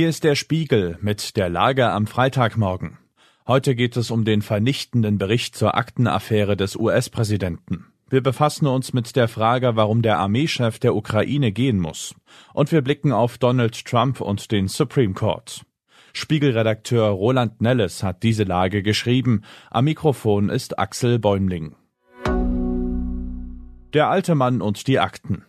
[0.00, 2.96] Hier ist der Spiegel mit der Lage am Freitagmorgen.
[3.46, 7.84] Heute geht es um den vernichtenden Bericht zur Aktenaffäre des US-Präsidenten.
[8.08, 12.14] Wir befassen uns mit der Frage, warum der Armeechef der Ukraine gehen muss.
[12.54, 15.66] Und wir blicken auf Donald Trump und den Supreme Court.
[16.14, 19.42] Spiegelredakteur Roland Nelles hat diese Lage geschrieben.
[19.70, 21.76] Am Mikrofon ist Axel Bäumling.
[23.92, 25.44] Der alte Mann und die Akten.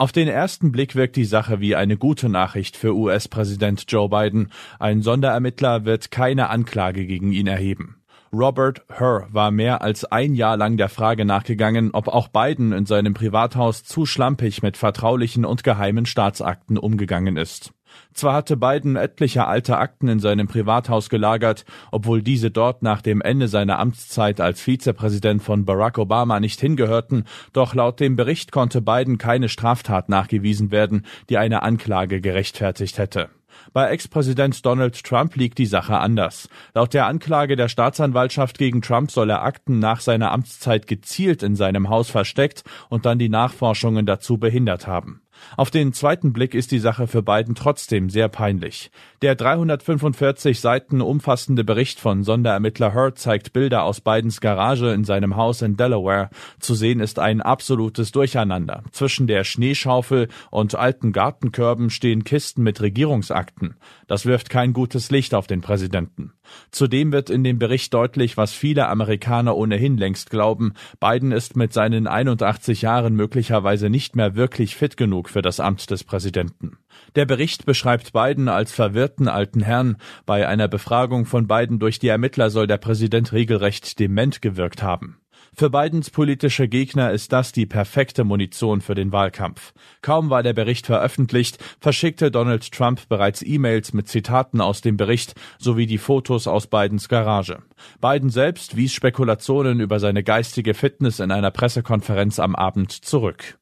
[0.00, 4.52] Auf den ersten Blick wirkt die Sache wie eine gute Nachricht für US-Präsident Joe Biden.
[4.78, 7.96] Ein Sonderermittler wird keine Anklage gegen ihn erheben.
[8.32, 12.86] Robert Herr war mehr als ein Jahr lang der Frage nachgegangen, ob auch Biden in
[12.86, 17.72] seinem Privathaus zu schlampig mit vertraulichen und geheimen Staatsakten umgegangen ist.
[18.12, 23.20] Zwar hatte Biden etliche alte Akten in seinem Privathaus gelagert, obwohl diese dort nach dem
[23.20, 28.80] Ende seiner Amtszeit als Vizepräsident von Barack Obama nicht hingehörten, doch laut dem Bericht konnte
[28.82, 33.30] Biden keine Straftat nachgewiesen werden, die eine Anklage gerechtfertigt hätte.
[33.72, 36.48] Bei Ex-Präsident Donald Trump liegt die Sache anders.
[36.74, 41.56] Laut der Anklage der Staatsanwaltschaft gegen Trump soll er Akten nach seiner Amtszeit gezielt in
[41.56, 45.22] seinem Haus versteckt und dann die Nachforschungen dazu behindert haben.
[45.56, 48.90] Auf den zweiten Blick ist die Sache für Biden trotzdem sehr peinlich.
[49.22, 55.36] Der 345 Seiten umfassende Bericht von Sonderermittler Hurt zeigt Bilder aus Bidens Garage in seinem
[55.36, 56.30] Haus in Delaware.
[56.60, 58.82] Zu sehen ist ein absolutes Durcheinander.
[58.92, 63.76] Zwischen der Schneeschaufel und alten Gartenkörben stehen Kisten mit Regierungsakten.
[64.06, 66.32] Das wirft kein gutes Licht auf den Präsidenten.
[66.70, 70.74] Zudem wird in dem Bericht deutlich, was viele Amerikaner ohnehin längst glauben.
[71.00, 75.90] Biden ist mit seinen 81 Jahren möglicherweise nicht mehr wirklich fit genug für das Amt
[75.90, 76.78] des Präsidenten.
[77.16, 79.96] Der Bericht beschreibt Biden als verwirrten alten Herrn.
[80.26, 85.18] Bei einer Befragung von Biden durch die Ermittler soll der Präsident regelrecht dement gewirkt haben.
[85.54, 89.72] Für Bidens politische Gegner ist das die perfekte Munition für den Wahlkampf.
[90.02, 95.34] Kaum war der Bericht veröffentlicht, verschickte Donald Trump bereits E-Mails mit Zitaten aus dem Bericht
[95.58, 97.58] sowie die Fotos aus Bidens Garage.
[98.00, 103.57] Biden selbst wies Spekulationen über seine geistige Fitness in einer Pressekonferenz am Abend zurück.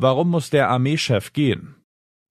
[0.00, 1.74] Warum muss der Armeechef gehen?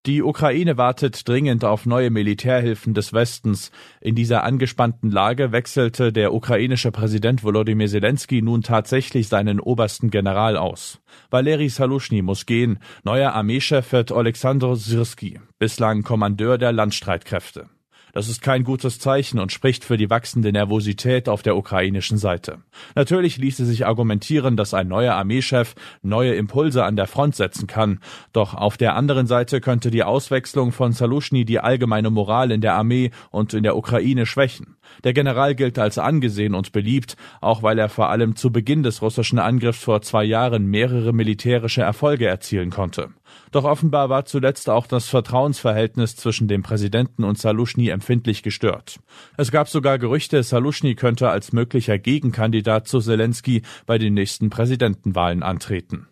[0.05, 3.71] Die Ukraine wartet dringend auf neue Militärhilfen des Westens.
[3.99, 10.55] In dieser angespannten Lage wechselte der ukrainische Präsident Volodymyr Zelensky nun tatsächlich seinen obersten General
[10.55, 11.01] aus.
[11.29, 12.79] Valeri Salushny muss gehen.
[13.03, 17.67] Neuer Armeechef wird Oleksandr Syrski, bislang Kommandeur der Landstreitkräfte.
[18.13, 22.59] Das ist kein gutes Zeichen und spricht für die wachsende Nervosität auf der ukrainischen Seite.
[22.95, 27.99] Natürlich ließe sich argumentieren, dass ein neuer Armeechef neue Impulse an der Front setzen kann.
[28.33, 32.75] Doch auf der anderen Seite könnte die Auswechslung von Salushny die allgemeine Moral in der
[32.75, 34.77] Armee und in der Ukraine schwächen.
[35.03, 39.01] Der General gilt als angesehen und beliebt, auch weil er vor allem zu Beginn des
[39.01, 43.09] russischen Angriffs vor zwei Jahren mehrere militärische Erfolge erzielen konnte.
[43.51, 48.99] Doch offenbar war zuletzt auch das Vertrauensverhältnis zwischen dem Präsidenten und Salushny empfindlich gestört.
[49.37, 55.43] Es gab sogar Gerüchte, Salushny könnte als möglicher Gegenkandidat zu Zelensky bei den nächsten Präsidentenwahlen
[55.43, 56.07] antreten.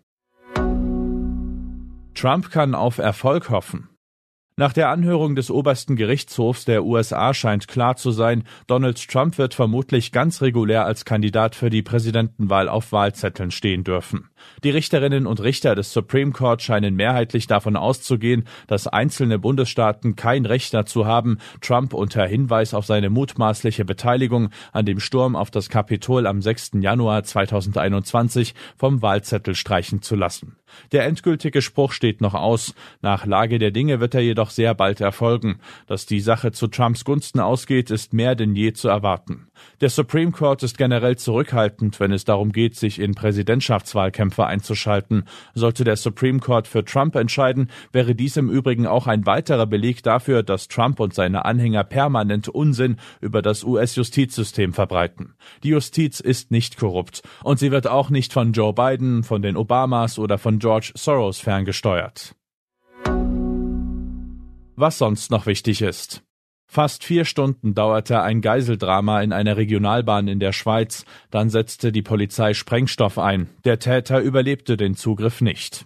[2.15, 3.89] Trump kann auf Erfolg hoffen.
[4.57, 9.53] Nach der Anhörung des obersten Gerichtshofs der USA scheint klar zu sein, Donald Trump wird
[9.53, 14.29] vermutlich ganz regulär als Kandidat für die Präsidentenwahl auf Wahlzetteln stehen dürfen.
[14.63, 20.45] Die Richterinnen und Richter des Supreme Court scheinen mehrheitlich davon auszugehen, dass einzelne Bundesstaaten kein
[20.45, 25.69] Recht dazu haben, Trump unter Hinweis auf seine mutmaßliche Beteiligung an dem Sturm auf das
[25.69, 26.71] Kapitol am 6.
[26.81, 30.55] Januar 2021 vom Wahlzettel streichen zu lassen.
[30.91, 32.73] Der endgültige Spruch steht noch aus.
[33.01, 35.59] Nach Lage der Dinge wird er jedoch sehr bald erfolgen.
[35.87, 39.47] Dass die Sache zu Trumps Gunsten ausgeht, ist mehr denn je zu erwarten.
[39.81, 43.15] Der Supreme Court ist generell zurückhaltend, wenn es darum geht, sich in
[44.35, 45.23] Präsidentschaftswahlkämpfe einzuschalten.
[45.53, 50.03] Sollte der Supreme Court für Trump entscheiden, wäre dies im Übrigen auch ein weiterer Beleg
[50.03, 55.35] dafür, dass Trump und seine Anhänger permanent Unsinn über das US-Justizsystem verbreiten.
[55.63, 59.57] Die Justiz ist nicht korrupt und sie wird auch nicht von Joe Biden, von den
[59.57, 62.35] Obamas oder von George Soros ferngesteuert.
[64.77, 66.21] Was sonst noch wichtig ist.
[66.67, 72.01] Fast vier Stunden dauerte ein Geiseldrama in einer Regionalbahn in der Schweiz, dann setzte die
[72.01, 73.49] Polizei Sprengstoff ein.
[73.63, 75.85] Der Täter überlebte den Zugriff nicht.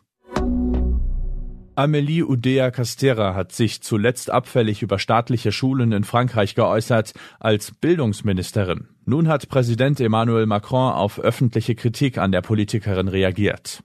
[1.80, 8.90] Amélie Oudéa Castera hat sich zuletzt abfällig über staatliche Schulen in Frankreich geäußert als Bildungsministerin.
[9.06, 13.82] Nun hat Präsident Emmanuel Macron auf öffentliche Kritik an der Politikerin reagiert.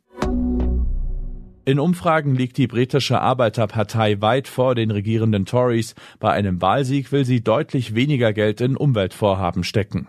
[1.67, 5.95] In Umfragen liegt die britische Arbeiterpartei weit vor den regierenden Tories.
[6.21, 10.09] Bei einem Wahlsieg will sie deutlich weniger Geld in Umweltvorhaben stecken.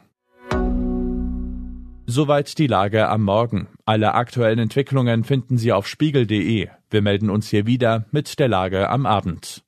[2.07, 3.67] Soweit die Lage am Morgen.
[3.85, 6.67] Alle aktuellen Entwicklungen finden Sie auf spiegel.de.
[6.89, 9.64] Wir melden uns hier wieder mit der Lage am Abend.